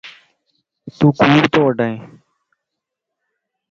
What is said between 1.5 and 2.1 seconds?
تو وڊائين